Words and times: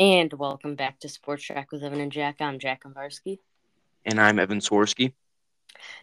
And 0.00 0.32
welcome 0.32 0.76
back 0.76 0.98
to 1.00 1.10
Sports 1.10 1.44
Track 1.44 1.70
with 1.70 1.82
Evan 1.82 2.00
and 2.00 2.10
Jack. 2.10 2.36
I'm 2.40 2.58
Jack 2.58 2.84
Konvarsky. 2.84 3.38
And 4.06 4.18
I'm 4.18 4.38
Evan 4.38 4.60
Sworski. 4.60 5.12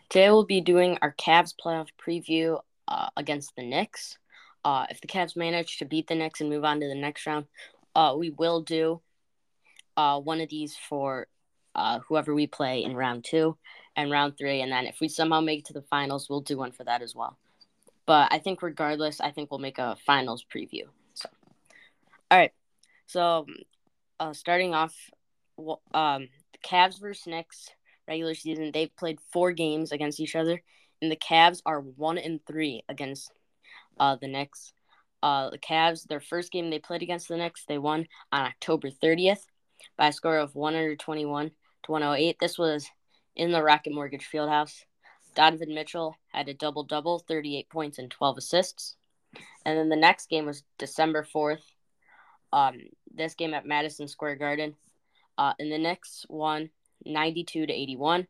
Today 0.07 0.29
we'll 0.29 0.45
be 0.45 0.61
doing 0.61 0.99
our 1.01 1.15
Cavs 1.15 1.55
playoff 1.59 1.87
preview 1.99 2.61
uh, 2.87 3.09
against 3.17 3.55
the 3.55 3.63
Knicks. 3.63 4.19
Uh, 4.63 4.85
if 4.91 5.01
the 5.01 5.07
Cavs 5.07 5.35
manage 5.35 5.79
to 5.79 5.85
beat 5.85 6.05
the 6.05 6.13
Knicks 6.13 6.41
and 6.41 6.49
move 6.51 6.63
on 6.63 6.79
to 6.79 6.87
the 6.87 6.93
next 6.93 7.25
round, 7.25 7.47
uh, 7.95 8.13
we 8.15 8.29
will 8.29 8.61
do 8.61 9.01
uh, 9.97 10.19
one 10.19 10.41
of 10.41 10.49
these 10.49 10.77
for 10.77 11.25
uh, 11.73 11.97
whoever 12.07 12.35
we 12.35 12.45
play 12.45 12.83
in 12.83 12.95
round 12.95 13.23
two 13.23 13.57
and 13.95 14.11
round 14.11 14.37
three. 14.37 14.61
And 14.61 14.71
then 14.71 14.85
if 14.85 14.99
we 15.01 15.07
somehow 15.07 15.41
make 15.41 15.61
it 15.61 15.65
to 15.65 15.73
the 15.73 15.81
finals, 15.81 16.29
we'll 16.29 16.41
do 16.41 16.59
one 16.59 16.71
for 16.71 16.83
that 16.83 17.01
as 17.01 17.15
well. 17.15 17.35
But 18.05 18.31
I 18.31 18.37
think 18.37 18.61
regardless, 18.61 19.19
I 19.19 19.31
think 19.31 19.49
we'll 19.49 19.59
make 19.59 19.79
a 19.79 19.97
finals 20.05 20.45
preview. 20.53 20.83
So, 21.15 21.29
all 22.29 22.37
right. 22.37 22.53
So 23.07 23.47
uh, 24.19 24.33
starting 24.33 24.73
off, 24.73 24.95
um, 25.93 26.27
the 26.51 26.59
Cavs 26.63 26.99
versus 26.99 27.27
Knicks 27.27 27.69
regular 28.07 28.33
season, 28.33 28.71
they've 28.73 28.95
played 28.95 29.19
four 29.31 29.51
games 29.51 29.91
against 29.91 30.19
each 30.19 30.35
other, 30.35 30.61
and 31.01 31.11
the 31.11 31.15
Cavs 31.17 31.61
are 31.65 31.81
one 31.81 32.17
and 32.17 32.39
three 32.45 32.83
against 32.89 33.31
uh, 33.99 34.15
the 34.15 34.27
Knicks. 34.27 34.73
Uh, 35.21 35.49
the 35.49 35.57
Cavs, 35.57 36.07
their 36.07 36.19
first 36.19 36.51
game 36.51 36.69
they 36.69 36.79
played 36.79 37.01
against 37.01 37.27
the 37.27 37.37
Knicks, 37.37 37.65
they 37.67 37.77
won 37.77 38.07
on 38.31 38.45
October 38.45 38.89
30th 38.89 39.41
by 39.97 40.07
a 40.07 40.13
score 40.13 40.37
of 40.37 40.55
121 40.55 41.51
to 41.83 41.91
108. 41.91 42.37
This 42.39 42.57
was 42.57 42.87
in 43.35 43.51
the 43.51 43.63
Rocket 43.63 43.93
Mortgage 43.93 44.27
Fieldhouse. 44.31 44.83
Donovan 45.35 45.73
Mitchell 45.73 46.15
had 46.31 46.49
a 46.49 46.53
double 46.53 46.83
double, 46.83 47.19
38 47.19 47.69
points 47.69 47.99
and 47.99 48.09
12 48.09 48.37
assists. 48.39 48.95
And 49.65 49.77
then 49.77 49.89
the 49.89 49.95
next 49.95 50.29
game 50.29 50.45
was 50.45 50.63
December 50.77 51.23
4th. 51.23 51.61
Um, 52.53 52.79
this 53.13 53.33
game 53.33 53.53
at 53.53 53.65
Madison 53.65 54.07
Square 54.07 54.37
Garden. 54.37 54.75
Uh, 55.37 55.53
and 55.59 55.71
the 55.71 55.77
Knicks 55.77 56.25
won 56.29 56.69
92 57.05 57.67
to 57.67 57.73
81. 57.73 58.27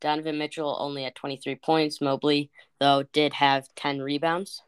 Donovan 0.00 0.38
Mitchell 0.38 0.76
only 0.78 1.04
at 1.04 1.14
23 1.14 1.56
points. 1.56 2.00
Mobley, 2.00 2.50
though, 2.78 3.04
did 3.12 3.32
have 3.32 3.74
10 3.74 4.00
rebounds. 4.00 4.62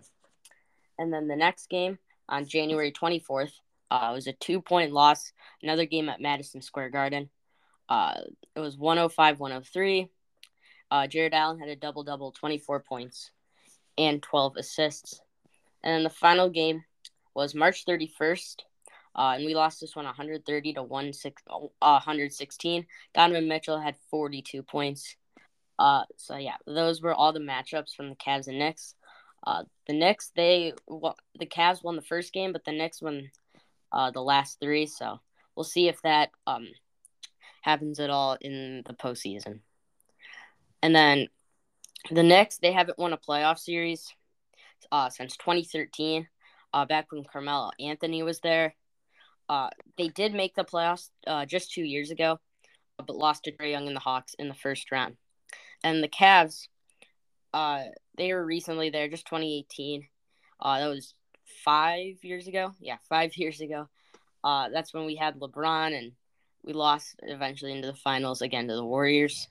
And 0.99 1.13
then 1.13 1.29
the 1.29 1.37
next 1.37 1.69
game 1.69 1.99
on 2.29 2.47
January 2.47 2.91
24th 2.91 3.53
uh, 3.91 4.11
was 4.15 4.27
a 4.27 4.33
two 4.33 4.61
point 4.61 4.93
loss. 4.93 5.33
Another 5.63 5.87
game 5.87 6.09
at 6.09 6.21
Madison 6.21 6.63
Square 6.63 6.91
Garden. 6.91 7.29
Uh, 7.89 8.15
it 8.55 8.61
was 8.61 8.77
105 8.77 9.39
103. 9.39 10.11
Uh, 10.91 11.07
Jarrett 11.07 11.35
Allen 11.35 11.59
had 11.59 11.69
a 11.69 11.77
double 11.77 12.05
double, 12.05 12.33
24 12.33 12.81
points 12.81 13.31
and 13.99 14.23
12 14.23 14.57
assists. 14.57 15.21
And 15.83 15.95
then 15.95 16.03
the 16.03 16.11
final 16.11 16.49
game 16.49 16.85
was 17.35 17.55
March 17.55 17.85
31st. 17.85 18.63
Uh, 19.17 19.33
and 19.37 19.45
we 19.47 19.55
lost 19.55 19.81
this 19.81 19.97
one 19.97 20.05
130 20.05 20.75
to 20.75 20.83
116. 20.83 22.81
Uh, 22.81 22.85
Donovan 23.15 23.49
Mitchell 23.49 23.81
had 23.81 23.97
42 24.11 24.63
points. 24.63 25.17
Uh, 25.79 26.05
so 26.17 26.37
yeah, 26.37 26.57
those 26.67 27.01
were 27.01 27.15
all 27.15 27.33
the 27.33 27.41
matchups 27.41 27.95
from 27.95 28.11
the 28.11 28.17
Cavs 28.17 28.49
and 28.49 28.59
Knicks. 28.59 28.95
Uh, 29.47 29.65
the 29.87 29.95
Knicks, 29.95 30.33
they 30.35 30.73
the 31.39 31.47
Cavs 31.47 31.83
won 31.83 31.97
the 31.97 32.03
first 32.03 32.33
game, 32.33 32.53
but 32.53 32.65
the 32.65 32.73
Knicks 32.73 33.01
won 33.01 33.31
uh, 33.93 34.11
the 34.11 34.23
last 34.23 34.61
three. 34.61 34.87
So 34.87 35.21
we'll 35.55 35.65
see 35.65 35.89
if 35.89 36.03
that 36.03 36.31
um 36.47 36.69
happens 37.63 38.01
at 38.01 38.11
all 38.11 38.37
in 38.41 38.83
the 38.87 38.95
postseason. 38.95 39.61
And 40.83 40.95
then 40.95 41.29
the 42.11 42.23
Knicks, 42.23 42.59
they 42.59 42.73
haven't 42.73 42.99
won 42.99 43.13
a 43.13 43.19
playoff 43.19 43.59
series 43.59 44.15
uh, 44.93 45.11
since 45.11 45.37
2013, 45.37 46.29
uh, 46.73 46.85
back 46.85 47.11
when 47.11 47.25
Carmelo 47.25 47.71
Anthony 47.81 48.23
was 48.23 48.41
there. 48.41 48.75
Uh, 49.49 49.69
they 49.97 50.09
did 50.09 50.35
make 50.35 50.55
the 50.55 50.65
playoffs 50.65 51.11
uh, 51.27 51.47
just 51.47 51.73
two 51.73 51.85
years 51.85 52.11
ago, 52.11 52.39
but 52.99 53.17
lost 53.17 53.45
to 53.45 53.53
Trae 53.53 53.71
Young 53.71 53.87
and 53.87 53.97
the 53.97 54.01
Hawks 54.01 54.35
in 54.39 54.49
the 54.49 54.55
first 54.55 54.91
round. 54.91 55.17
And 55.85 56.03
the 56.03 56.09
Cavs, 56.09 56.69
uh, 57.55 57.85
they 58.17 58.33
were 58.33 58.45
recently 58.45 58.91
there, 58.91 59.09
just 59.09 59.27
2018. 59.27 60.07
Uh, 60.61 60.81
that 60.81 60.89
was 60.89 61.15
five 61.65 62.17
years 62.23 62.49
ago. 62.49 62.73
Yeah, 62.81 62.97
five 63.09 63.37
years 63.37 63.61
ago. 63.61 63.89
Uh, 64.43 64.69
that's 64.73 64.95
when 64.95 65.07
we 65.07 65.17
had 65.17 65.39
LeBron, 65.39 65.97
and 65.97 66.13
we 66.63 66.73
lost 66.73 67.17
eventually 67.23 67.73
into 67.73 67.89
the 67.89 67.95
finals 67.95 68.43
again 68.43 68.69
to 68.69 68.75
the 68.75 68.85
Warriors. 68.85 69.49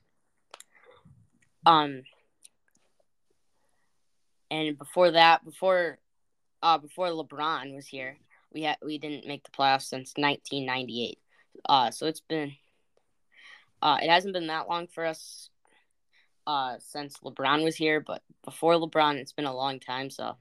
Um, 1.66 2.04
and 4.52 4.78
before 4.78 5.12
that, 5.12 5.44
before, 5.44 6.00
uh, 6.62 6.78
before 6.78 7.08
LeBron 7.08 7.76
was 7.76 7.88
here, 7.88 8.18
we 8.56 8.64
had 8.64 8.78
we 8.84 8.98
didn't 8.98 9.28
make 9.28 9.44
the 9.44 9.52
playoffs 9.52 9.84
since 9.84 10.14
1998. 10.16 11.20
Uh, 11.68 11.92
so 11.92 12.08
it's 12.08 12.22
been 12.22 12.54
uh, 13.82 13.98
it 14.02 14.10
hasn't 14.10 14.34
been 14.34 14.48
that 14.48 14.70
long 14.70 14.88
for 14.88 15.06
us 15.06 15.50
uh, 16.48 16.76
since 16.80 17.18
LeBron 17.18 17.64
was 17.64 17.76
here, 17.76 18.00
but 18.00 18.22
before 18.44 18.76
LeBron, 18.76 19.16
it's 19.16 19.34
been 19.34 19.46
a 19.46 19.56
long 19.56 19.80
time. 19.80 20.10
So, 20.10 20.38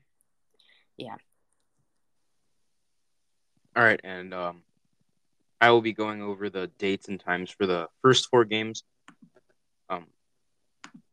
yeah. 0.97 1.17
All 3.77 3.83
right, 3.83 4.01
and 4.05 4.33
um, 4.33 4.63
I 5.61 5.71
will 5.71 5.81
be 5.81 5.93
going 5.93 6.23
over 6.23 6.49
the 6.49 6.69
dates 6.79 7.09
and 7.09 7.19
times 7.19 7.51
for 7.51 7.67
the 7.67 7.89
first 8.03 8.29
four 8.31 8.45
games. 8.45 8.85
Um, 9.91 10.07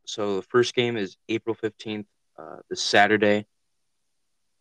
so 0.06 0.36
the 0.36 0.44
first 0.44 0.76
game 0.76 0.96
is 0.96 1.18
April 1.28 1.56
fifteenth, 1.56 2.06
uh, 2.38 2.58
this 2.70 2.84
Saturday 2.84 3.48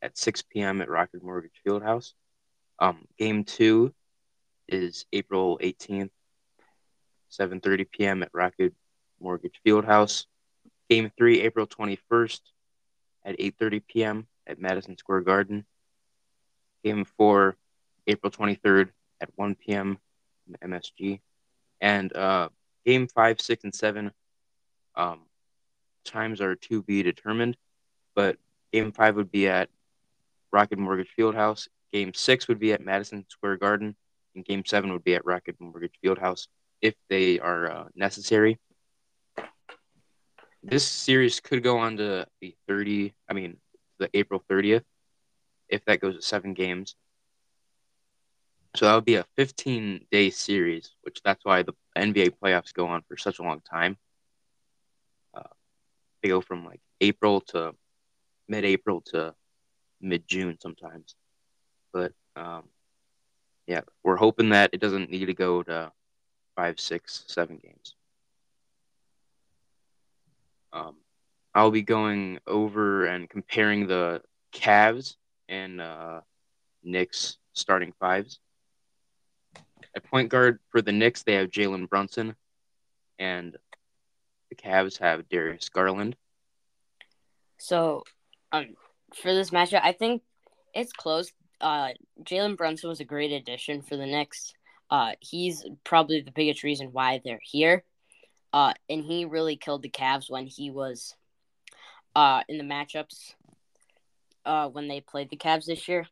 at 0.00 0.16
six 0.16 0.40
p.m. 0.40 0.80
at 0.80 0.88
Rocket 0.88 1.22
Mortgage 1.22 1.60
Fieldhouse. 1.66 2.14
Um, 2.80 3.06
game 3.18 3.44
two 3.44 3.92
is 4.68 5.04
April 5.12 5.58
18th, 5.62 6.10
7:30 7.30 7.90
p.m. 7.90 8.22
at 8.22 8.30
Rocket 8.32 8.72
Mortgage 9.20 9.60
Fieldhouse. 9.66 10.26
Game 10.88 11.10
three, 11.16 11.42
April 11.42 11.66
21st 11.66 12.40
at 13.24 13.38
8:30 13.38 13.82
p.m. 13.86 14.26
at 14.46 14.58
Madison 14.58 14.96
Square 14.96 15.22
Garden. 15.22 15.66
Game 16.82 17.04
four, 17.04 17.56
April 18.06 18.32
23rd 18.32 18.88
at 19.20 19.28
1 19.36 19.54
p.m. 19.56 19.98
MSG. 20.64 21.20
And 21.80 22.14
uh, 22.16 22.48
game 22.84 23.08
five, 23.08 23.40
six, 23.40 23.64
and 23.64 23.74
seven 23.74 24.10
um, 24.96 25.20
times 26.04 26.40
are 26.40 26.56
to 26.56 26.82
be 26.82 27.02
determined, 27.02 27.56
but 28.14 28.36
game 28.72 28.92
five 28.92 29.16
would 29.16 29.30
be 29.30 29.48
at 29.48 29.68
Rocket 30.52 30.78
Mortgage 30.78 31.10
Fieldhouse. 31.16 31.68
Game 31.92 32.14
six 32.14 32.48
would 32.48 32.58
be 32.58 32.72
at 32.72 32.84
Madison 32.84 33.24
Square 33.28 33.58
Garden, 33.58 33.96
and 34.34 34.44
Game 34.44 34.64
seven 34.64 34.92
would 34.92 35.04
be 35.04 35.14
at 35.14 35.24
Rocket 35.24 35.56
Mortgage 35.58 35.94
Fieldhouse 36.04 36.46
if 36.80 36.94
they 37.08 37.38
are 37.38 37.70
uh, 37.70 37.84
necessary. 37.94 38.58
This 40.62 40.86
series 40.86 41.40
could 41.40 41.62
go 41.62 41.78
on 41.78 41.96
to 41.96 42.26
the 42.40 42.54
30, 42.68 43.14
I 43.28 43.32
mean, 43.32 43.56
the 43.98 44.10
April 44.14 44.42
30th, 44.48 44.84
if 45.68 45.84
that 45.86 46.00
goes 46.00 46.16
to 46.16 46.22
seven 46.22 46.54
games. 46.54 46.96
So 48.76 48.86
that 48.86 48.94
would 48.94 49.04
be 49.04 49.16
a 49.16 49.26
15 49.36 50.06
day 50.12 50.30
series, 50.30 50.94
which 51.02 51.20
that's 51.24 51.44
why 51.44 51.62
the 51.62 51.72
NBA 51.96 52.32
playoffs 52.42 52.72
go 52.72 52.86
on 52.86 53.02
for 53.08 53.16
such 53.16 53.38
a 53.38 53.42
long 53.42 53.60
time. 53.68 53.96
Uh, 55.34 55.42
they 56.22 56.28
go 56.28 56.40
from 56.40 56.64
like 56.64 56.80
April 57.00 57.40
to 57.48 57.74
mid 58.48 58.64
April 58.64 59.00
to 59.06 59.34
mid 60.00 60.28
June 60.28 60.56
sometimes. 60.60 61.16
But 61.92 62.12
um, 62.36 62.64
yeah, 63.66 63.82
we're 64.02 64.16
hoping 64.16 64.50
that 64.50 64.70
it 64.72 64.80
doesn't 64.80 65.10
need 65.10 65.26
to 65.26 65.34
go 65.34 65.62
to 65.62 65.92
five, 66.56 66.80
six, 66.80 67.24
seven 67.26 67.56
games. 67.56 67.94
Um, 70.72 70.96
I'll 71.54 71.70
be 71.70 71.82
going 71.82 72.38
over 72.46 73.06
and 73.06 73.28
comparing 73.28 73.86
the 73.86 74.22
Cavs 74.52 75.16
and 75.48 75.80
uh, 75.80 76.20
Knicks 76.82 77.38
starting 77.52 77.92
fives. 77.98 78.38
At 79.94 80.04
point 80.04 80.28
guard 80.28 80.60
for 80.70 80.80
the 80.80 80.92
Knicks, 80.92 81.22
they 81.24 81.34
have 81.34 81.50
Jalen 81.50 81.88
Brunson, 81.88 82.36
and 83.18 83.56
the 84.48 84.54
Cavs 84.54 84.98
have 84.98 85.28
Darius 85.28 85.68
Garland. 85.68 86.14
So, 87.58 88.04
um, 88.52 88.76
for 89.14 89.34
this 89.34 89.50
matchup, 89.50 89.80
I 89.82 89.92
think 89.92 90.22
it's 90.72 90.92
close 90.92 91.32
uh, 91.60 91.90
Jalen 92.22 92.56
Brunson 92.56 92.88
was 92.88 93.00
a 93.00 93.04
great 93.04 93.32
addition 93.32 93.82
for 93.82 93.96
the 93.96 94.06
Knicks. 94.06 94.52
Uh, 94.90 95.12
he's 95.20 95.64
probably 95.84 96.20
the 96.20 96.32
biggest 96.32 96.62
reason 96.62 96.88
why 96.92 97.20
they're 97.24 97.40
here. 97.42 97.84
Uh, 98.52 98.72
and 98.88 99.04
he 99.04 99.24
really 99.24 99.56
killed 99.56 99.82
the 99.82 99.90
Cavs 99.90 100.28
when 100.28 100.46
he 100.46 100.70
was 100.70 101.14
uh, 102.16 102.42
in 102.48 102.58
the 102.58 102.64
matchups 102.64 103.34
uh, 104.44 104.68
when 104.68 104.88
they 104.88 105.00
played 105.00 105.30
the 105.30 105.36
Cavs 105.36 105.66
this 105.66 105.88
year. 105.88 106.06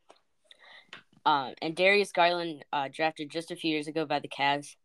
Uh, 1.27 1.51
and 1.61 1.75
Darius 1.75 2.13
Garland, 2.13 2.65
uh, 2.73 2.89
drafted 2.93 3.31
just 3.31 3.51
a 3.51 3.57
few 3.57 3.71
years 3.71 3.89
ago 3.89 4.07
by 4.07 4.21
the 4.21 4.29
Cavs, 4.29 4.77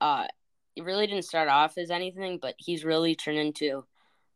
uh, 0.00 0.26
he 0.74 0.82
really 0.82 1.06
didn't 1.06 1.24
start 1.24 1.48
off 1.48 1.76
as 1.76 1.90
anything, 1.90 2.38
but 2.40 2.54
he's 2.58 2.84
really 2.84 3.14
turned 3.14 3.38
into 3.38 3.84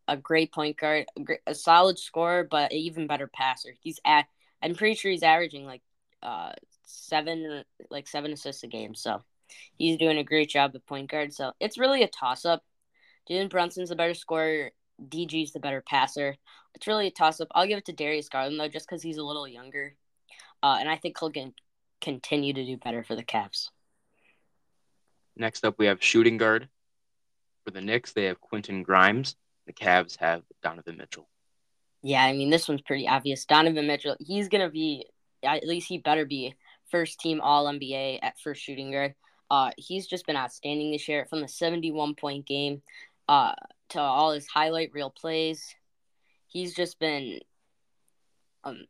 a 0.08 0.16
great 0.16 0.52
point 0.52 0.76
guard, 0.76 1.06
a, 1.16 1.20
great, 1.20 1.40
a 1.46 1.54
solid 1.54 1.98
scorer, 1.98 2.44
but 2.44 2.72
even 2.72 3.06
better 3.06 3.28
passer. 3.28 3.74
He's 3.80 4.00
at 4.04 4.26
I'm 4.64 4.74
pretty 4.74 4.94
sure 4.94 5.10
he's 5.10 5.22
averaging 5.22 5.66
like 5.66 5.82
uh 6.22 6.52
seven 6.84 7.64
like 7.90 8.08
seven 8.08 8.32
assists 8.32 8.62
a 8.62 8.66
game. 8.66 8.94
So 8.94 9.22
he's 9.76 9.98
doing 9.98 10.18
a 10.18 10.24
great 10.24 10.48
job 10.48 10.72
at 10.74 10.86
point 10.86 11.10
guard. 11.10 11.32
So 11.32 11.52
it's 11.60 11.78
really 11.78 12.02
a 12.02 12.08
toss 12.08 12.44
up. 12.44 12.62
Jalen 13.28 13.50
Brunson's 13.50 13.90
the 13.90 13.96
better 13.96 14.14
scorer. 14.14 14.70
DG's 15.00 15.52
the 15.52 15.60
better 15.60 15.82
passer. 15.86 16.36
It's 16.74 16.86
really 16.86 17.06
a 17.06 17.10
toss 17.10 17.40
up. 17.40 17.48
I'll 17.54 17.66
give 17.66 17.78
it 17.78 17.86
to 17.86 17.92
Darius 17.92 18.28
Garland 18.28 18.58
though, 18.58 18.68
just 18.68 18.88
because 18.88 19.02
he's 19.02 19.18
a 19.18 19.24
little 19.24 19.46
younger, 19.46 19.94
uh, 20.62 20.76
and 20.78 20.88
I 20.88 20.96
think 20.96 21.18
he'll 21.18 21.32
continue 22.00 22.52
to 22.52 22.64
do 22.64 22.76
better 22.76 23.02
for 23.02 23.16
the 23.16 23.24
Cavs. 23.24 23.70
Next 25.36 25.64
up, 25.64 25.78
we 25.78 25.86
have 25.86 26.02
shooting 26.02 26.36
guard. 26.36 26.68
For 27.64 27.70
the 27.70 27.80
Knicks, 27.80 28.12
they 28.12 28.24
have 28.24 28.40
Quentin 28.40 28.82
Grimes. 28.82 29.36
The 29.66 29.72
Cavs 29.72 30.16
have 30.18 30.42
Donovan 30.62 30.96
Mitchell. 30.96 31.28
Yeah, 32.04 32.22
I 32.22 32.34
mean 32.34 32.50
this 32.50 32.68
one's 32.68 32.82
pretty 32.82 33.08
obvious. 33.08 33.46
Donovan 33.46 33.86
Mitchell, 33.86 34.14
he's 34.20 34.50
gonna 34.50 34.68
be 34.68 35.06
at 35.42 35.66
least 35.66 35.88
he 35.88 35.96
better 35.96 36.26
be 36.26 36.54
first 36.90 37.18
team 37.18 37.40
All 37.40 37.64
NBA 37.64 38.18
at 38.22 38.38
first 38.38 38.62
shooting 38.62 38.92
guard. 38.92 39.14
Uh, 39.50 39.70
he's 39.78 40.06
just 40.06 40.26
been 40.26 40.36
outstanding 40.36 40.92
this 40.92 41.08
year 41.08 41.24
from 41.24 41.40
the 41.40 41.48
71 41.48 42.14
point 42.14 42.44
game 42.44 42.82
uh, 43.26 43.54
to 43.88 44.00
all 44.00 44.32
his 44.32 44.46
highlight 44.46 44.92
reel 44.92 45.08
plays. 45.08 45.74
He's 46.46 46.74
just 46.74 46.98
been 46.98 47.40
um, 48.64 48.84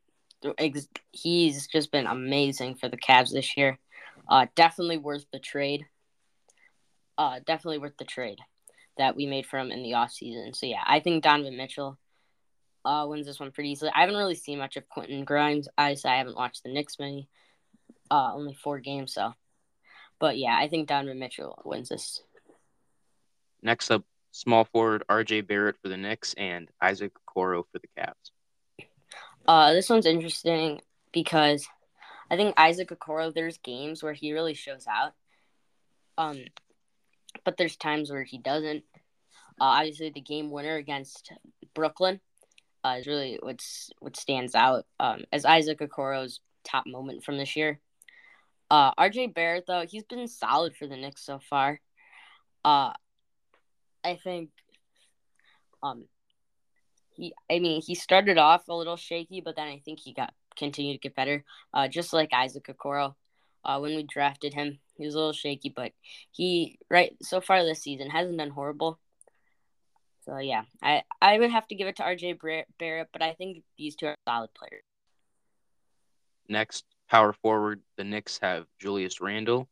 ex- 0.59 0.89
he's 1.13 1.69
just 1.69 1.93
been 1.93 2.09
amazing 2.09 2.75
for 2.75 2.89
the 2.89 2.97
Cavs 2.99 3.31
this 3.31 3.57
year. 3.57 3.79
Uh, 4.29 4.47
definitely 4.57 4.99
worth 4.99 5.27
the 5.33 5.39
trade. 5.39 5.87
Uh, 7.17 7.39
definitely 7.47 7.79
worth 7.79 7.97
the 7.97 8.05
trade 8.05 8.41
that 8.99 9.15
we 9.15 9.27
made 9.27 9.47
for 9.47 9.61
him 9.61 9.71
in 9.71 9.85
the 9.85 9.93
offseason. 9.93 10.57
So 10.57 10.67
yeah, 10.67 10.83
I 10.85 10.99
think 10.99 11.23
Donovan 11.23 11.57
Mitchell 11.57 11.97
uh, 12.85 13.07
wins 13.09 13.27
this 13.27 13.41
one 13.41 13.51
pretty 13.51 13.71
easily. 13.71 13.91
I 13.95 14.01
haven't 14.01 14.17
really 14.17 14.35
seen 14.35 14.59
much 14.59 14.77
of 14.77 14.89
Quentin 14.89 15.25
Grimes. 15.25 15.69
Obviously, 15.79 16.11
I 16.11 16.19
haven't 16.19 16.37
watched 16.37 16.63
the 16.63 16.73
Knicks 16.73 16.99
many, 16.99 17.29
uh, 18.11 18.33
only 18.35 18.55
four 18.55 18.79
games. 18.79 19.15
So, 19.15 19.33
but 20.19 20.37
yeah, 20.39 20.57
I 20.57 20.69
think 20.69 20.89
Donovan 20.89 21.19
Mitchell 21.19 21.61
wins 21.65 21.89
this. 21.89 22.23
Next 23.63 23.91
up, 23.91 24.05
small 24.33 24.65
forward 24.65 25.05
R.J. 25.09 25.43
Barrett 25.43 25.77
for 25.83 25.89
the 25.89 25.97
Knicks 25.97 26.35
and 26.35 26.69
Isaac 26.81 27.13
Okoro 27.15 27.65
for 27.71 27.79
the 27.79 27.89
Cavs. 27.99 28.87
Uh, 29.47 29.73
this 29.73 29.89
one's 29.89 30.07
interesting 30.07 30.81
because 31.13 31.67
I 32.31 32.37
think 32.37 32.55
Isaac 32.59 32.89
Okoro. 32.89 33.33
There's 33.33 33.59
games 33.59 34.03
where 34.03 34.13
he 34.13 34.33
really 34.33 34.55
shows 34.55 34.87
out. 34.87 35.13
Um, 36.17 36.45
but 37.45 37.57
there's 37.57 37.77
times 37.77 38.11
where 38.11 38.23
he 38.23 38.39
doesn't. 38.39 38.85
Uh, 39.61 39.65
obviously, 39.65 40.11
the 40.11 40.21
game 40.21 40.51
winner 40.51 40.77
against 40.77 41.33
Brooklyn 41.75 42.21
uh, 42.85 42.97
is 43.01 43.07
really 43.07 43.39
what's 43.43 43.91
what 43.99 44.17
stands 44.17 44.55
out 44.55 44.85
um, 45.01 45.25
as 45.33 45.45
Isaac 45.45 45.81
Okoro's 45.81 46.41
top 46.65 46.87
moment 46.87 47.25
from 47.25 47.39
this 47.39 47.57
year. 47.57 47.81
Uh, 48.71 48.93
RJ 48.95 49.35
Barrett, 49.35 49.65
though, 49.67 49.85
he's 49.89 50.05
been 50.05 50.27
solid 50.27 50.77
for 50.77 50.87
the 50.87 50.97
Knicks 50.97 51.25
so 51.25 51.39
far. 51.39 51.81
Uh, 52.65 52.93
I 54.03 54.19
think, 54.23 54.51
um, 55.83 56.07
he, 57.11 57.33
I 57.51 57.59
mean, 57.59 57.83
he 57.83 57.95
started 57.95 58.39
off 58.39 58.69
a 58.69 58.75
little 58.75 58.97
shaky, 58.97 59.41
but 59.41 59.57
then 59.57 59.69
I 59.69 59.81
think 59.85 60.01
he 60.01 60.13
got 60.13 60.33
continued 60.57 60.95
to 60.95 61.09
get 61.09 61.15
better. 61.15 61.45
Uh, 61.73 61.89
just 61.89 62.13
like 62.13 62.33
Isaac 62.33 62.67
Okoro, 62.67 63.15
uh, 63.65 63.79
when 63.79 63.97
we 63.97 64.03
drafted 64.03 64.55
him, 64.55 64.79
he 64.97 65.05
was 65.05 65.15
a 65.15 65.19
little 65.19 65.33
shaky, 65.33 65.69
but 65.69 65.93
he 66.31 66.79
right 66.91 67.17
so 67.23 67.41
far 67.41 67.65
this 67.65 67.83
season 67.83 68.11
hasn't 68.11 68.39
done 68.39 68.51
horrible. 68.51 68.99
So 70.25 70.39
yeah, 70.39 70.63
I 70.83 71.03
I 71.21 71.39
would 71.39 71.51
have 71.51 71.67
to 71.69 71.75
give 71.75 71.89
it 71.89 71.97
to 71.97 72.03
RJ 72.03 72.39
Barrett, 72.79 73.09
but 73.13 73.23
I 73.23 73.35
think 73.35 73.63
these 73.77 73.95
two 73.95 74.07
are 74.07 74.17
solid 74.27 74.51
players. 74.55 74.83
Next, 76.49 76.85
power 77.09 77.33
forward, 77.33 77.83
the 77.97 78.05
Knicks 78.05 78.39
have 78.43 78.67
Julius 78.79 79.21
Randle, 79.21 79.69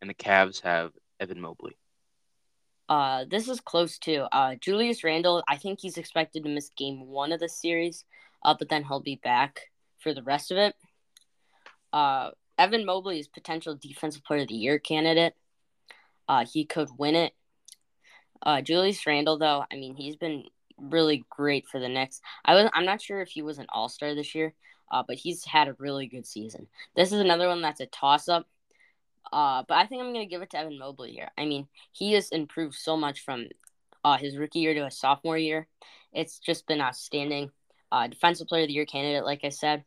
and 0.00 0.10
the 0.10 0.14
Cavs 0.14 0.60
have 0.62 0.92
Evan 1.20 1.40
Mobley. 1.40 1.76
Uh, 2.88 3.24
this 3.30 3.48
is 3.48 3.60
close 3.60 3.98
too. 3.98 4.26
Uh, 4.32 4.56
Julius 4.60 5.04
Randle, 5.04 5.42
I 5.48 5.56
think 5.56 5.80
he's 5.80 5.96
expected 5.96 6.42
to 6.42 6.48
miss 6.48 6.70
game 6.76 7.06
one 7.06 7.32
of 7.32 7.40
the 7.40 7.48
series, 7.48 8.04
uh, 8.44 8.54
but 8.58 8.68
then 8.68 8.84
he'll 8.84 9.00
be 9.00 9.20
back 9.22 9.70
for 9.98 10.12
the 10.12 10.22
rest 10.22 10.50
of 10.50 10.58
it. 10.58 10.74
Uh, 11.92 12.30
Evan 12.58 12.84
Mobley 12.84 13.18
is 13.18 13.28
potential 13.28 13.76
defensive 13.80 14.24
player 14.24 14.42
of 14.42 14.48
the 14.48 14.54
year 14.54 14.78
candidate. 14.78 15.34
Uh, 16.28 16.44
he 16.44 16.64
could 16.64 16.88
win 16.98 17.14
it. 17.14 17.32
Uh, 18.42 18.60
Julius 18.60 19.06
Randle, 19.06 19.38
though, 19.38 19.64
I 19.70 19.76
mean, 19.76 19.94
he's 19.94 20.16
been 20.16 20.44
really 20.78 21.24
great 21.30 21.66
for 21.68 21.78
the 21.78 21.88
Knicks. 21.88 22.20
I 22.44 22.54
was, 22.54 22.70
I'm 22.74 22.84
not 22.84 23.00
sure 23.00 23.20
if 23.20 23.28
he 23.28 23.42
was 23.42 23.58
an 23.58 23.66
All 23.68 23.88
Star 23.88 24.14
this 24.14 24.34
year, 24.34 24.54
uh, 24.90 25.02
but 25.06 25.16
he's 25.16 25.44
had 25.44 25.68
a 25.68 25.76
really 25.78 26.06
good 26.06 26.26
season. 26.26 26.66
This 26.96 27.12
is 27.12 27.20
another 27.20 27.48
one 27.48 27.62
that's 27.62 27.80
a 27.80 27.86
toss 27.86 28.28
up. 28.28 28.46
Uh, 29.32 29.62
but 29.66 29.78
I 29.78 29.86
think 29.86 30.02
I'm 30.02 30.12
to 30.14 30.26
give 30.26 30.42
it 30.42 30.50
to 30.50 30.58
Evan 30.58 30.78
Mobley 30.78 31.12
here. 31.12 31.30
I 31.38 31.46
mean, 31.46 31.68
he 31.92 32.12
has 32.12 32.30
improved 32.30 32.74
so 32.74 32.96
much 32.96 33.20
from 33.20 33.46
uh, 34.04 34.18
his 34.18 34.36
rookie 34.36 34.58
year 34.58 34.74
to 34.74 34.84
his 34.84 34.98
sophomore 34.98 35.38
year. 35.38 35.68
It's 36.12 36.38
just 36.38 36.66
been 36.66 36.80
outstanding. 36.80 37.50
Uh, 37.90 38.08
defensive 38.08 38.46
player 38.46 38.62
of 38.62 38.68
the 38.68 38.74
year 38.74 38.86
candidate, 38.86 39.24
like 39.24 39.40
I 39.44 39.50
said. 39.50 39.84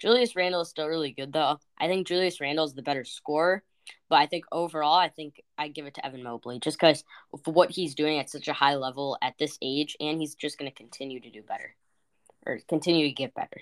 Julius 0.00 0.36
Randle 0.36 0.62
is 0.62 0.68
still 0.68 0.86
really 0.86 1.12
good, 1.12 1.32
though. 1.32 1.58
I 1.78 1.88
think 1.88 2.06
Julius 2.06 2.40
Randle 2.40 2.64
is 2.64 2.74
the 2.74 2.82
better 2.82 3.04
scorer. 3.04 3.62
But 4.08 4.16
I 4.16 4.26
think 4.26 4.44
overall, 4.52 4.94
I 4.94 5.08
think 5.08 5.42
I 5.58 5.68
give 5.68 5.86
it 5.86 5.94
to 5.94 6.06
Evan 6.06 6.22
Mobley 6.22 6.58
just 6.60 6.78
because 6.78 7.04
for 7.44 7.52
what 7.52 7.70
he's 7.70 7.94
doing 7.94 8.18
at 8.18 8.30
such 8.30 8.48
a 8.48 8.52
high 8.52 8.76
level 8.76 9.18
at 9.22 9.34
this 9.38 9.58
age, 9.62 9.96
and 10.00 10.20
he's 10.20 10.34
just 10.34 10.58
going 10.58 10.70
to 10.70 10.76
continue 10.76 11.20
to 11.20 11.30
do 11.30 11.42
better 11.42 11.74
or 12.44 12.60
continue 12.68 13.06
to 13.08 13.14
get 13.14 13.34
better. 13.34 13.60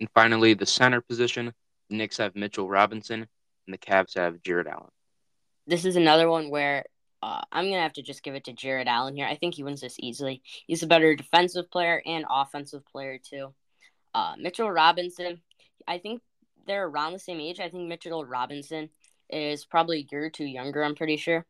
And 0.00 0.08
finally, 0.14 0.54
the 0.54 0.66
center 0.66 1.00
position 1.00 1.54
the 1.88 1.96
Knicks 1.96 2.16
have 2.18 2.34
Mitchell 2.34 2.68
Robinson, 2.68 3.20
and 3.66 3.74
the 3.74 3.78
Cavs 3.78 4.16
have 4.16 4.42
Jarrett 4.42 4.66
Allen. 4.66 4.90
This 5.66 5.84
is 5.84 5.96
another 5.96 6.28
one 6.28 6.50
where 6.50 6.84
uh, 7.22 7.42
I'm 7.50 7.64
gonna 7.64 7.82
have 7.82 7.94
to 7.94 8.02
just 8.02 8.22
give 8.22 8.34
it 8.34 8.44
to 8.44 8.52
Jarrett 8.52 8.88
Allen 8.88 9.16
here. 9.16 9.26
I 9.26 9.36
think 9.36 9.54
he 9.54 9.62
wins 9.62 9.80
this 9.80 9.96
easily. 9.98 10.42
He's 10.66 10.82
a 10.82 10.86
better 10.86 11.14
defensive 11.14 11.70
player 11.70 12.02
and 12.04 12.24
offensive 12.28 12.84
player 12.86 13.18
too. 13.18 13.54
Uh, 14.14 14.34
Mitchell 14.38 14.70
Robinson, 14.70 15.40
I 15.86 15.98
think 15.98 16.22
they're 16.66 16.86
around 16.86 17.12
the 17.12 17.18
same 17.18 17.40
age. 17.40 17.60
I 17.60 17.68
think 17.68 17.88
Mitchell 17.88 18.24
Robinson 18.24 18.90
is 19.30 19.64
probably 19.64 20.00
a 20.00 20.06
year 20.10 20.26
or 20.26 20.30
two 20.30 20.44
younger. 20.44 20.82
I'm 20.82 20.94
pretty 20.94 21.16
sure. 21.16 21.46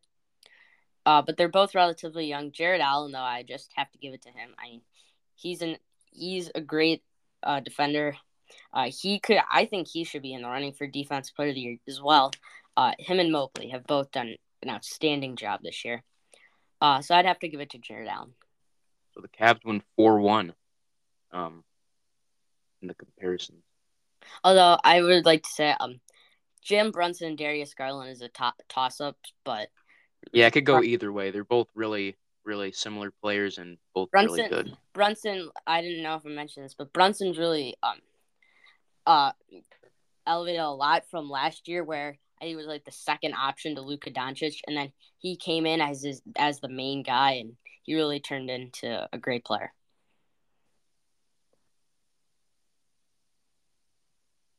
Uh, 1.05 1.21
but 1.21 1.37
they're 1.37 1.47
both 1.47 1.75
relatively 1.75 2.25
young. 2.25 2.51
Jarrett 2.51 2.81
Allen, 2.81 3.11
though, 3.11 3.19
I 3.19 3.43
just 3.43 3.71
have 3.75 3.89
to 3.91 3.97
give 3.97 4.13
it 4.13 4.23
to 4.23 4.29
him. 4.29 4.49
I 4.59 4.69
mean, 4.69 4.81
he's 5.35 5.61
an 5.61 5.77
he's 6.11 6.51
a 6.53 6.61
great 6.61 7.03
uh, 7.43 7.59
defender. 7.59 8.17
Uh, 8.73 8.89
he 8.89 9.19
could, 9.19 9.39
I 9.51 9.65
think, 9.65 9.87
he 9.87 10.03
should 10.03 10.21
be 10.21 10.33
in 10.33 10.41
the 10.41 10.47
running 10.47 10.73
for 10.73 10.87
defense 10.87 11.31
player 11.31 11.49
of 11.49 11.55
the 11.55 11.61
year 11.61 11.77
as 11.87 12.01
well. 12.01 12.31
Uh, 12.75 12.91
him 12.99 13.19
and 13.19 13.31
Mobley 13.31 13.69
have 13.69 13.85
both 13.85 14.11
done 14.11 14.35
an 14.61 14.69
outstanding 14.69 15.35
job 15.35 15.61
this 15.63 15.83
year. 15.85 16.03
Uh, 16.81 17.01
so 17.01 17.15
I'd 17.15 17.25
have 17.25 17.39
to 17.39 17.47
give 17.47 17.59
it 17.59 17.71
to 17.71 17.77
Jarrett 17.77 18.07
Allen. 18.07 18.33
So 19.13 19.21
the 19.21 19.29
Cavs 19.29 19.65
win 19.65 19.81
four 19.95 20.19
one. 20.19 20.53
Um, 21.31 21.63
in 22.81 22.87
the 22.87 22.93
comparisons. 22.93 23.63
Although 24.43 24.77
I 24.83 25.01
would 25.01 25.25
like 25.25 25.43
to 25.43 25.49
say, 25.49 25.75
um, 25.79 25.99
Jim 26.61 26.91
Brunson 26.91 27.29
and 27.29 27.37
Darius 27.37 27.73
Garland 27.73 28.11
is 28.11 28.21
a 28.21 28.27
top 28.27 28.61
toss 28.67 28.99
up, 28.99 29.17
but 29.43 29.69
yeah, 30.33 30.47
it 30.47 30.51
could 30.51 30.65
go 30.65 30.81
either 30.81 31.11
way. 31.11 31.31
They're 31.31 31.43
both 31.43 31.67
really, 31.75 32.17
really 32.43 32.71
similar 32.71 33.11
players 33.21 33.57
and 33.57 33.77
both 33.93 34.11
Brunson, 34.11 34.35
really 34.35 34.49
good. 34.49 34.77
Brunson, 34.93 35.49
I 35.65 35.81
didn't 35.81 36.03
know 36.03 36.15
if 36.15 36.25
I 36.25 36.29
mentioned 36.29 36.65
this, 36.65 36.75
but 36.77 36.91
Brunson's 36.91 37.37
really 37.37 37.75
um, 37.83 37.99
uh, 39.05 39.31
elevated 40.25 40.61
a 40.61 40.69
lot 40.69 41.09
from 41.09 41.29
last 41.29 41.67
year, 41.67 41.83
where 41.83 42.17
he 42.41 42.55
was 42.55 42.65
like 42.65 42.83
the 42.83 42.91
second 42.91 43.33
option 43.33 43.75
to 43.75 43.81
Luka 43.81 44.11
Doncic, 44.11 44.59
and 44.67 44.75
then 44.75 44.91
he 45.17 45.37
came 45.37 45.65
in 45.65 45.81
as 45.81 46.03
his 46.03 46.21
as 46.35 46.59
the 46.59 46.69
main 46.69 47.03
guy, 47.03 47.33
and 47.33 47.53
he 47.83 47.95
really 47.95 48.19
turned 48.19 48.49
into 48.49 49.07
a 49.11 49.17
great 49.17 49.45
player. 49.45 49.71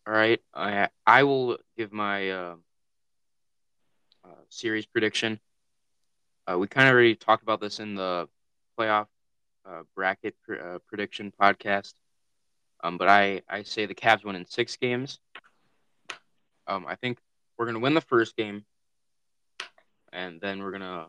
All 0.09 0.15
right, 0.15 0.41
I 0.55 0.89
I 1.07 1.25
will 1.25 1.59
give 1.77 1.93
my 1.93 2.31
uh, 2.31 2.57
uh, 4.25 4.43
series 4.49 4.87
prediction. 4.87 5.39
Uh, 6.47 6.57
we 6.59 6.67
kind 6.67 6.89
of 6.89 6.95
already 6.95 7.15
talked 7.15 7.43
about 7.43 7.61
this 7.61 7.79
in 7.79 7.95
the 7.95 8.27
playoff 8.79 9.09
uh, 9.69 9.83
bracket 9.95 10.35
pr- 10.43 10.55
uh, 10.55 10.79
prediction 10.87 11.31
podcast, 11.39 11.93
um, 12.83 12.97
but 12.97 13.09
I 13.11 13.43
I 13.51 13.65
say 13.65 13.85
the 13.85 13.95
Cavs 13.95 14.25
win 14.25 14.35
in 14.35 14.47
six 14.47 14.79
games. 14.79 15.21
Um, 16.67 16.87
I 16.89 16.95
think 16.95 17.19
we're 17.59 17.67
gonna 17.67 17.79
win 17.79 17.93
the 17.93 18.01
first 18.01 18.35
game, 18.35 18.65
and 20.11 20.41
then 20.41 20.63
we're 20.63 20.73
gonna 20.73 21.09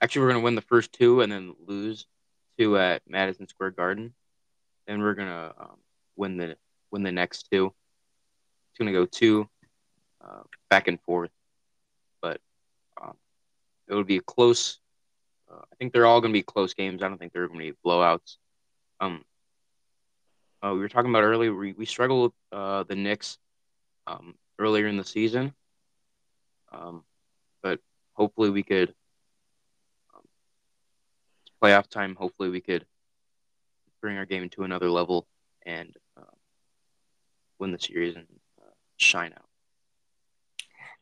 actually 0.00 0.22
we're 0.22 0.32
gonna 0.32 0.44
win 0.44 0.54
the 0.54 0.62
first 0.62 0.94
two 0.94 1.20
and 1.20 1.30
then 1.30 1.54
lose 1.66 2.06
two 2.58 2.78
at 2.78 3.02
Madison 3.06 3.46
Square 3.48 3.72
Garden. 3.72 4.14
Then 4.86 5.02
we're 5.02 5.12
gonna 5.12 5.52
um, 5.58 5.76
win 6.16 6.38
the 6.38 6.56
win 6.90 7.02
the 7.02 7.12
next 7.12 7.50
two 7.52 7.74
going 8.78 8.92
to 8.92 8.98
go 8.98 9.06
two 9.06 9.48
uh, 10.24 10.42
back 10.70 10.88
and 10.88 11.00
forth, 11.02 11.30
but 12.22 12.40
um, 13.00 13.14
it 13.88 13.94
would 13.94 14.06
be 14.06 14.16
a 14.16 14.22
close. 14.22 14.78
Uh, 15.50 15.60
I 15.60 15.76
think 15.76 15.92
they're 15.92 16.06
all 16.06 16.20
going 16.20 16.32
to 16.32 16.38
be 16.38 16.42
close 16.42 16.74
games. 16.74 17.02
I 17.02 17.08
don't 17.08 17.18
think 17.18 17.32
they're 17.32 17.48
going 17.48 17.60
to 17.60 17.72
be 17.72 17.78
blowouts. 17.84 18.36
Um, 19.00 19.24
uh, 20.62 20.72
we 20.72 20.80
were 20.80 20.88
talking 20.88 21.10
about 21.10 21.24
earlier. 21.24 21.54
We, 21.54 21.72
we 21.72 21.84
struggle 21.84 22.22
with 22.22 22.32
uh, 22.52 22.84
the 22.84 22.94
Knicks 22.94 23.38
um, 24.06 24.34
earlier 24.58 24.86
in 24.86 24.96
the 24.96 25.04
season. 25.04 25.52
Um, 26.72 27.04
but 27.62 27.80
hopefully 28.14 28.50
we 28.50 28.62
could 28.62 28.94
um, 30.14 30.22
playoff 31.62 31.88
time. 31.88 32.16
Hopefully 32.16 32.48
we 32.48 32.60
could 32.60 32.86
bring 34.00 34.16
our 34.16 34.26
game 34.26 34.48
to 34.50 34.64
another 34.64 34.90
level 34.90 35.26
and 35.64 35.94
uh, 36.16 36.34
win 37.58 37.72
the 37.72 37.78
series 37.78 38.16
and 38.16 38.26
shine 39.04 39.32
out. 39.32 39.44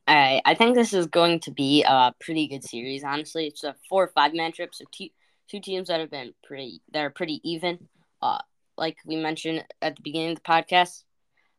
I 0.06 0.40
I 0.44 0.54
think 0.54 0.74
this 0.74 0.92
is 0.92 1.06
going 1.06 1.40
to 1.40 1.50
be 1.50 1.84
a 1.84 2.14
pretty 2.20 2.48
good 2.48 2.64
series. 2.64 3.04
Honestly, 3.04 3.46
it's 3.46 3.64
a 3.64 3.74
four 3.88 4.04
or 4.04 4.08
five 4.08 4.32
matchup, 4.32 4.68
so 4.72 4.84
two 4.92 5.08
two 5.48 5.60
teams 5.60 5.88
that 5.88 6.00
have 6.00 6.10
been 6.10 6.32
pretty 6.44 6.82
that 6.92 7.04
are 7.04 7.10
pretty 7.10 7.40
even. 7.48 7.88
Uh, 8.20 8.38
like 8.76 8.96
we 9.04 9.16
mentioned 9.16 9.64
at 9.80 9.96
the 9.96 10.02
beginning 10.02 10.30
of 10.30 10.36
the 10.36 10.42
podcast, 10.42 11.02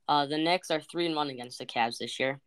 uh, 0.08 0.26
the 0.26 0.38
Knicks 0.38 0.72
are 0.72 0.82
three 0.82 1.06
and 1.06 1.16
one 1.16 1.30
against 1.30 1.60
the 1.60 1.66
Cavs 1.66 1.98
this 1.98 2.20
year. 2.20 2.40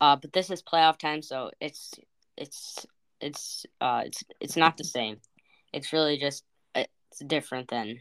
Uh, 0.00 0.16
but 0.16 0.32
this 0.32 0.50
is 0.50 0.62
playoff 0.62 0.98
time, 0.98 1.22
so 1.22 1.50
it's 1.60 1.92
it's 2.36 2.86
it's 3.20 3.64
uh 3.80 4.02
it's 4.04 4.24
it's 4.40 4.56
not 4.56 4.76
the 4.76 4.84
same. 4.84 5.18
It's 5.72 5.92
really 5.92 6.18
just 6.18 6.44
it's 6.74 7.18
different 7.26 7.68
than 7.68 8.00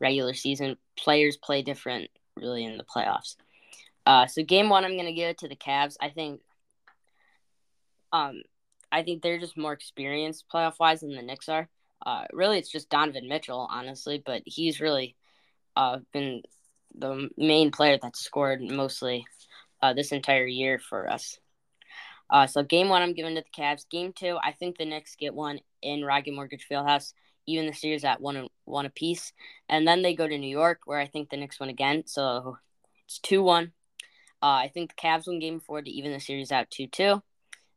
regular 0.00 0.34
season. 0.34 0.76
Players 0.98 1.36
play 1.36 1.62
different 1.62 2.10
really 2.36 2.64
in 2.64 2.78
the 2.78 2.84
playoffs. 2.84 3.36
Uh, 4.06 4.26
so 4.26 4.42
game 4.42 4.68
one, 4.68 4.84
I'm 4.84 4.96
gonna 4.96 5.12
give 5.12 5.30
it 5.30 5.38
to 5.38 5.48
the 5.48 5.56
Cavs. 5.56 5.96
I 6.00 6.10
think, 6.10 6.40
um, 8.12 8.42
I 8.92 9.02
think 9.02 9.22
they're 9.22 9.40
just 9.40 9.56
more 9.56 9.72
experienced 9.72 10.44
playoff 10.52 10.78
wise 10.78 11.00
than 11.00 11.14
the 11.14 11.22
Knicks 11.22 11.48
are. 11.48 11.68
Uh, 12.04 12.24
really, 12.32 12.58
it's 12.58 12.70
just 12.70 12.90
Donovan 12.90 13.28
Mitchell, 13.28 13.66
honestly, 13.70 14.22
but 14.24 14.42
he's 14.44 14.80
really 14.80 15.16
uh, 15.74 15.98
been 16.12 16.42
the 16.94 17.28
main 17.36 17.70
player 17.70 17.98
that's 18.00 18.20
scored 18.20 18.60
mostly 18.60 19.26
uh, 19.82 19.94
this 19.94 20.12
entire 20.12 20.46
year 20.46 20.78
for 20.78 21.10
us. 21.10 21.38
Uh, 22.30 22.46
so 22.46 22.62
game 22.62 22.88
one, 22.88 23.02
I'm 23.02 23.14
giving 23.14 23.34
to 23.34 23.42
the 23.42 23.62
Cavs. 23.62 23.88
Game 23.88 24.12
two, 24.12 24.38
I 24.42 24.52
think 24.52 24.76
the 24.76 24.84
Knicks 24.84 25.16
get 25.16 25.34
one 25.34 25.60
in 25.82 26.04
Rocket 26.04 26.34
Mortgage 26.34 26.66
Fieldhouse, 26.70 27.12
even 27.46 27.66
the 27.66 27.72
series 27.72 28.04
at 28.04 28.20
one 28.20 28.48
one 28.64 28.86
apiece, 28.86 29.32
and 29.68 29.86
then 29.86 30.02
they 30.02 30.14
go 30.14 30.26
to 30.26 30.38
New 30.38 30.48
York, 30.48 30.80
where 30.84 30.98
I 30.98 31.06
think 31.06 31.30
the 31.30 31.36
Knicks 31.36 31.60
win 31.60 31.68
again. 31.68 32.04
So 32.06 32.58
it's 33.06 33.18
two 33.18 33.42
one. 33.42 33.72
Uh, 34.44 34.60
I 34.60 34.68
think 34.68 34.90
the 34.90 35.00
Cavs 35.02 35.26
win 35.26 35.38
game 35.38 35.58
four 35.58 35.80
to 35.80 35.90
even 35.90 36.12
the 36.12 36.20
series 36.20 36.52
out 36.52 36.70
2 36.70 36.86
2. 36.86 37.22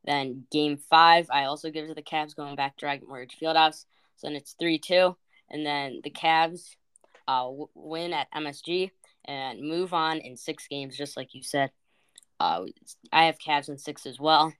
Then 0.03 0.45
game 0.51 0.75
five, 0.75 1.27
I 1.31 1.45
also 1.45 1.71
give 1.71 1.87
to 1.87 1.93
the 1.93 2.01
Cavs 2.01 2.35
going 2.35 2.57
back 2.57 2.75
to 2.77 2.85
Rocket 2.85 3.07
Mortgage 3.07 3.37
Fieldhouse. 3.41 3.85
So 4.17 4.27
then 4.27 4.35
it's 4.35 4.53
3 4.59 4.77
2. 4.77 5.15
And 5.49 5.65
then 5.65 6.01
the 6.03 6.09
Cavs 6.09 6.75
uh, 7.25 7.43
w- 7.43 7.69
win 7.73 8.11
at 8.11 8.27
MSG 8.35 8.91
and 9.23 9.61
move 9.61 9.93
on 9.93 10.17
in 10.17 10.35
six 10.35 10.67
games, 10.67 10.97
just 10.97 11.15
like 11.15 11.33
you 11.33 11.41
said. 11.41 11.71
Uh, 12.37 12.65
I 13.13 13.27
have 13.27 13.37
Cavs 13.39 13.69
in 13.69 13.77
six 13.77 14.05
as 14.05 14.19
well. 14.19 14.53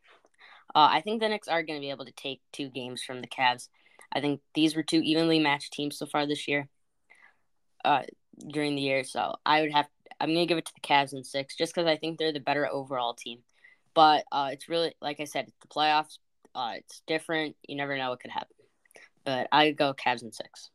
Uh, 0.73 0.87
I 0.89 1.01
think 1.01 1.19
the 1.19 1.27
Knicks 1.27 1.49
are 1.49 1.61
going 1.61 1.77
to 1.77 1.85
be 1.85 1.89
able 1.89 2.05
to 2.05 2.13
take 2.13 2.39
two 2.53 2.69
games 2.69 3.03
from 3.03 3.19
the 3.19 3.27
Cavs. 3.27 3.67
I 4.13 4.21
think 4.21 4.39
these 4.53 4.77
were 4.77 4.83
two 4.83 5.01
evenly 5.03 5.39
matched 5.39 5.73
teams 5.73 5.97
so 5.97 6.05
far 6.05 6.25
this 6.25 6.47
year 6.47 6.69
uh, 7.83 8.03
during 8.47 8.75
the 8.75 8.81
year. 8.81 9.03
So 9.03 9.35
I 9.45 9.59
would 9.59 9.73
have 9.73 9.87
I'm 10.19 10.33
gonna 10.33 10.45
give 10.45 10.57
it 10.57 10.65
to 10.65 10.73
the 10.73 10.87
Cavs 10.87 11.13
in 11.13 11.23
six, 11.23 11.55
just 11.55 11.73
because 11.73 11.87
I 11.87 11.97
think 11.97 12.17
they're 12.17 12.33
the 12.33 12.39
better 12.39 12.67
overall 12.67 13.13
team. 13.13 13.39
But 13.93 14.25
uh, 14.31 14.49
it's 14.51 14.69
really 14.69 14.93
like 15.01 15.19
I 15.19 15.25
said, 15.25 15.51
the 15.61 15.67
playoffs. 15.67 16.17
Uh, 16.55 16.73
it's 16.77 17.01
different. 17.07 17.55
You 17.67 17.75
never 17.75 17.97
know 17.97 18.09
what 18.09 18.19
could 18.19 18.31
happen. 18.31 18.55
But 19.25 19.47
I 19.51 19.71
go 19.71 19.93
Cavs 19.93 20.23
in 20.23 20.31
six. 20.31 20.69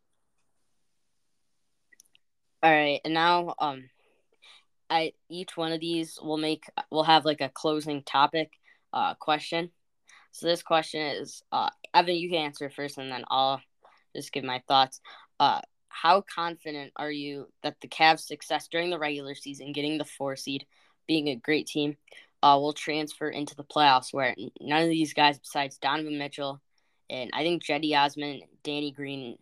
All 2.62 2.70
right, 2.70 3.00
and 3.04 3.14
now 3.14 3.54
um, 3.58 3.90
I 4.88 5.12
each 5.28 5.56
one 5.56 5.72
of 5.72 5.80
these 5.80 6.18
will 6.22 6.36
make 6.36 6.64
will 6.90 7.02
have 7.04 7.24
like 7.24 7.40
a 7.40 7.48
closing 7.48 8.02
topic 8.02 8.52
uh 8.92 9.14
question. 9.14 9.70
So 10.32 10.46
this 10.46 10.62
question 10.62 11.00
is 11.00 11.42
uh 11.50 11.70
Evan, 11.94 12.14
you 12.14 12.30
can 12.30 12.38
answer 12.38 12.70
first, 12.70 12.98
and 12.98 13.10
then 13.10 13.24
I'll 13.28 13.60
just 14.14 14.32
give 14.32 14.44
my 14.44 14.62
thoughts. 14.68 15.00
Uh, 15.40 15.60
how 15.92 16.22
confident 16.22 16.92
are 16.96 17.10
you 17.10 17.48
that 17.62 17.80
the 17.80 17.88
Cavs' 17.88 18.20
success 18.20 18.68
during 18.68 18.90
the 18.90 18.98
regular 18.98 19.34
season, 19.34 19.72
getting 19.72 19.98
the 19.98 20.04
four 20.04 20.36
seed, 20.36 20.66
being 21.06 21.28
a 21.28 21.36
great 21.36 21.66
team, 21.66 21.96
uh, 22.42 22.58
will 22.60 22.72
transfer 22.72 23.28
into 23.28 23.54
the 23.54 23.64
playoffs 23.64 24.12
where 24.12 24.34
none 24.60 24.82
of 24.82 24.88
these 24.88 25.14
guys 25.14 25.38
besides 25.38 25.78
Donovan 25.78 26.18
Mitchell 26.18 26.60
and 27.12 27.30
I 27.34 27.42
think 27.42 27.62
Cedi 27.62 27.94
Osman, 27.94 28.40
Danny 28.64 28.90
Green, 28.90 29.36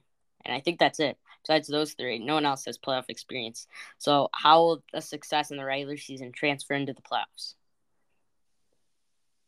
and 0.44 0.54
I 0.54 0.60
think 0.60 0.80
that's 0.80 0.98
it. 0.98 1.16
Besides 1.42 1.68
those 1.68 1.94
three, 1.94 2.18
no 2.18 2.34
one 2.34 2.44
else 2.44 2.64
has 2.66 2.78
playoff 2.78 3.04
experience. 3.08 3.66
So 3.98 4.28
how 4.34 4.60
will 4.60 4.84
the 4.92 5.00
success 5.00 5.50
in 5.50 5.56
the 5.56 5.64
regular 5.64 5.96
season 5.96 6.32
transfer 6.32 6.74
into 6.74 6.92
the 6.92 7.00
playoffs? 7.00 7.54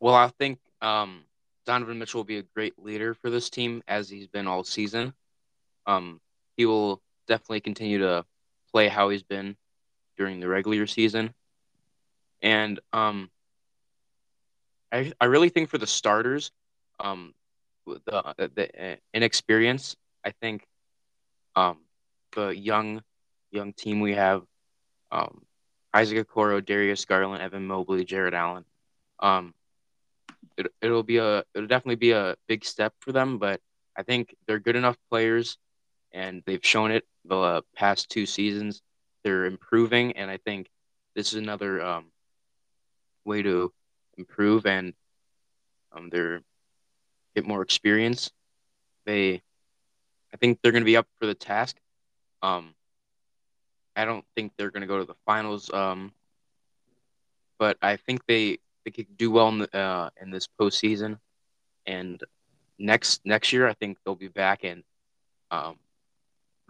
Well, 0.00 0.14
I 0.14 0.28
think 0.28 0.58
um, 0.80 1.24
Donovan 1.66 1.98
Mitchell 1.98 2.20
will 2.20 2.24
be 2.24 2.38
a 2.38 2.42
great 2.42 2.78
leader 2.78 3.12
for 3.14 3.28
this 3.28 3.50
team 3.50 3.82
as 3.88 4.08
he's 4.08 4.26
been 4.26 4.46
all 4.46 4.64
season. 4.64 5.12
Um, 5.86 6.20
he 6.62 6.66
will 6.66 7.02
definitely 7.26 7.60
continue 7.60 7.98
to 7.98 8.24
play 8.70 8.86
how 8.86 9.08
he's 9.08 9.24
been 9.24 9.56
during 10.16 10.38
the 10.38 10.46
regular 10.46 10.86
season. 10.86 11.34
And 12.40 12.78
um, 12.92 13.32
I 14.92 15.12
I 15.20 15.24
really 15.24 15.48
think 15.48 15.70
for 15.70 15.78
the 15.78 15.88
starters, 15.88 16.52
um, 17.00 17.34
the 17.84 18.20
the 18.38 18.98
inexperience, 19.12 19.96
I 20.24 20.30
think, 20.30 20.64
um, 21.56 21.78
the 22.36 22.50
young 22.50 23.02
young 23.50 23.72
team 23.72 23.98
we 23.98 24.14
have, 24.14 24.42
um, 25.10 25.42
Isaac 25.92 26.28
Okoro, 26.28 26.64
Darius 26.64 27.04
Garland, 27.04 27.42
Evan 27.42 27.66
Mobley, 27.66 28.04
Jarrett 28.04 28.34
Allen, 28.34 28.64
um, 29.18 29.52
it 30.56 30.68
it'll 30.80 31.02
be 31.02 31.18
a 31.18 31.42
it'll 31.54 31.66
definitely 31.66 31.96
be 31.96 32.12
a 32.12 32.36
big 32.46 32.64
step 32.64 32.94
for 33.00 33.10
them, 33.10 33.38
but 33.38 33.60
I 33.96 34.04
think 34.04 34.36
they're 34.46 34.60
good 34.60 34.76
enough 34.76 34.96
players 35.10 35.58
and 36.12 36.42
they've 36.46 36.64
shown 36.64 36.90
it 36.90 37.04
the 37.24 37.38
uh, 37.38 37.60
past 37.74 38.10
two 38.10 38.26
seasons. 38.26 38.82
They're 39.24 39.44
improving, 39.44 40.16
and 40.16 40.30
I 40.30 40.38
think 40.38 40.68
this 41.14 41.32
is 41.32 41.38
another 41.38 41.82
um, 41.82 42.06
way 43.24 43.42
to 43.42 43.72
improve 44.16 44.66
and 44.66 44.94
um, 45.92 46.08
they're 46.10 46.42
get 47.34 47.46
more 47.46 47.62
experience. 47.62 48.30
They, 49.06 49.42
I 50.32 50.36
think 50.38 50.58
they're 50.62 50.72
going 50.72 50.82
to 50.82 50.86
be 50.86 50.96
up 50.96 51.06
for 51.18 51.26
the 51.26 51.34
task. 51.34 51.76
Um, 52.42 52.74
I 53.94 54.04
don't 54.04 54.24
think 54.34 54.52
they're 54.56 54.70
going 54.70 54.82
to 54.82 54.86
go 54.86 54.98
to 54.98 55.04
the 55.04 55.16
finals, 55.26 55.70
um, 55.72 56.12
but 57.58 57.76
I 57.82 57.96
think 57.96 58.26
they 58.26 58.58
they 58.84 58.90
could 58.90 59.16
do 59.16 59.30
well 59.30 59.48
in 59.48 59.58
the, 59.58 59.76
uh, 59.76 60.10
in 60.20 60.30
this 60.30 60.48
postseason. 60.60 61.18
And 61.86 62.22
next 62.78 63.20
next 63.24 63.52
year, 63.52 63.68
I 63.68 63.74
think 63.74 63.98
they'll 64.04 64.14
be 64.14 64.28
back 64.28 64.64
and 64.64 64.82
um, 65.50 65.76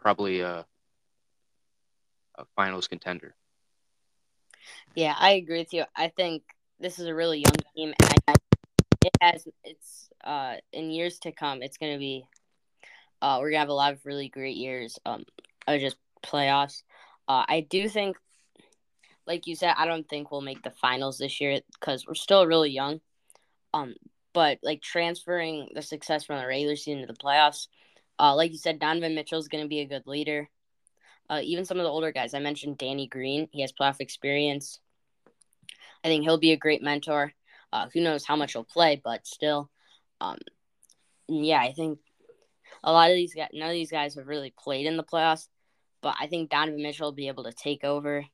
probably 0.02 0.40
a, 0.40 0.66
a 2.36 2.44
finals 2.56 2.88
contender. 2.88 3.34
Yeah, 4.94 5.14
I 5.18 5.32
agree 5.32 5.58
with 5.58 5.72
you. 5.72 5.84
I 5.96 6.08
think 6.08 6.42
this 6.80 6.98
is 6.98 7.06
a 7.06 7.14
really 7.14 7.38
young 7.38 7.56
team, 7.74 7.94
and 8.02 8.38
it 9.04 9.12
has 9.20 9.46
it's 9.64 10.10
uh 10.24 10.56
in 10.72 10.90
years 10.90 11.18
to 11.20 11.32
come. 11.32 11.62
It's 11.62 11.78
gonna 11.78 11.98
be 11.98 12.24
uh 13.22 13.38
we're 13.40 13.50
gonna 13.50 13.60
have 13.60 13.68
a 13.68 13.74
lot 13.74 13.92
of 13.92 14.04
really 14.04 14.28
great 14.28 14.56
years 14.56 14.98
um 15.06 15.24
of 15.66 15.80
just 15.80 15.96
playoffs. 16.24 16.82
Uh, 17.28 17.44
I 17.48 17.66
do 17.70 17.88
think, 17.88 18.16
like 19.26 19.46
you 19.46 19.54
said, 19.54 19.74
I 19.78 19.86
don't 19.86 20.08
think 20.08 20.30
we'll 20.30 20.40
make 20.40 20.62
the 20.62 20.70
finals 20.70 21.18
this 21.18 21.40
year 21.40 21.60
because 21.72 22.04
we're 22.06 22.14
still 22.14 22.46
really 22.46 22.70
young. 22.70 23.00
Um, 23.72 23.94
but 24.34 24.58
like 24.62 24.82
transferring 24.82 25.68
the 25.74 25.82
success 25.82 26.24
from 26.24 26.40
the 26.40 26.46
regular 26.46 26.76
season 26.76 27.02
to 27.02 27.06
the 27.06 27.18
playoffs, 27.18 27.68
uh, 28.18 28.34
like 28.34 28.52
you 28.52 28.58
said, 28.58 28.78
Donovan 28.78 29.14
Mitchell 29.14 29.38
is 29.38 29.48
going 29.48 29.64
to 29.64 29.68
be 29.68 29.80
a 29.80 29.86
good 29.86 30.06
leader. 30.06 30.48
Uh, 31.30 31.40
even 31.42 31.64
some 31.64 31.78
of 31.78 31.84
the 31.84 31.90
older 31.90 32.12
guys, 32.12 32.34
I 32.34 32.40
mentioned 32.40 32.78
Danny 32.78 33.06
Green. 33.06 33.48
He 33.52 33.62
has 33.62 33.72
playoff 33.72 34.00
experience. 34.00 34.80
I 36.04 36.08
think 36.08 36.24
he'll 36.24 36.38
be 36.38 36.52
a 36.52 36.56
great 36.56 36.82
mentor. 36.82 37.32
Uh, 37.72 37.88
who 37.92 38.00
knows 38.00 38.26
how 38.26 38.36
much 38.36 38.52
he'll 38.52 38.64
play, 38.64 39.00
but 39.02 39.26
still, 39.26 39.70
um, 40.20 40.36
yeah, 41.28 41.60
I 41.60 41.72
think 41.72 42.00
a 42.84 42.92
lot 42.92 43.10
of 43.10 43.16
these 43.16 43.34
guys, 43.34 43.48
none 43.52 43.68
of 43.68 43.74
these 43.74 43.90
guys 43.90 44.14
have 44.16 44.26
really 44.26 44.52
played 44.58 44.86
in 44.86 44.96
the 44.96 45.04
playoffs, 45.04 45.48
but 46.02 46.14
I 46.20 46.26
think 46.26 46.50
Donovan 46.50 46.82
Mitchell 46.82 47.06
will 47.06 47.12
be 47.12 47.28
able 47.28 47.44
to 47.44 47.52
take 47.52 47.84
over. 47.84 48.26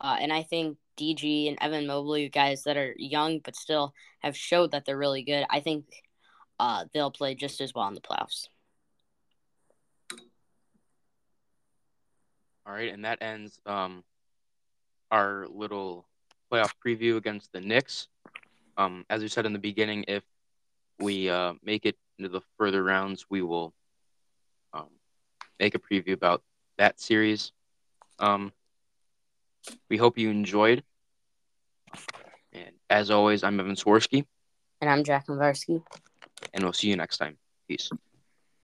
Uh, 0.00 0.16
and 0.20 0.32
I 0.32 0.42
think 0.42 0.78
DG 0.98 1.48
and 1.48 1.58
Evan 1.60 1.86
Mobley, 1.86 2.28
guys 2.28 2.62
that 2.64 2.76
are 2.76 2.94
young 2.96 3.40
but 3.40 3.56
still 3.56 3.92
have 4.20 4.36
showed 4.36 4.72
that 4.72 4.84
they're 4.84 4.96
really 4.96 5.22
good, 5.22 5.44
I 5.50 5.60
think 5.60 5.84
uh, 6.58 6.86
they'll 6.94 7.10
play 7.10 7.34
just 7.34 7.60
as 7.60 7.74
well 7.74 7.88
in 7.88 7.94
the 7.94 8.00
playoffs. 8.00 8.48
All 12.72 12.78
right, 12.78 12.90
and 12.90 13.04
that 13.04 13.20
ends 13.20 13.60
um, 13.66 14.02
our 15.10 15.46
little 15.46 16.06
playoff 16.50 16.72
preview 16.82 17.18
against 17.18 17.52
the 17.52 17.60
Knicks. 17.60 18.08
Um, 18.78 19.04
as 19.10 19.20
we 19.20 19.28
said 19.28 19.44
in 19.44 19.52
the 19.52 19.58
beginning, 19.58 20.06
if 20.08 20.24
we 20.98 21.28
uh, 21.28 21.52
make 21.62 21.84
it 21.84 21.98
into 22.18 22.30
the 22.30 22.40
further 22.56 22.82
rounds, 22.82 23.26
we 23.28 23.42
will 23.42 23.74
um, 24.72 24.88
make 25.60 25.74
a 25.74 25.78
preview 25.78 26.14
about 26.14 26.42
that 26.78 26.98
series. 26.98 27.52
Um, 28.18 28.54
we 29.90 29.98
hope 29.98 30.16
you 30.16 30.30
enjoyed 30.30 30.82
And 32.54 32.72
as 32.88 33.10
always, 33.10 33.44
I'm 33.44 33.60
Evan 33.60 33.74
Swarsky. 33.74 34.24
And 34.80 34.88
I'm 34.88 35.04
Jack 35.04 35.26
Mavarski. 35.26 35.82
And 36.54 36.64
we'll 36.64 36.72
see 36.72 36.88
you 36.88 36.96
next 36.96 37.18
time. 37.18 37.36
Peace. 37.68 37.90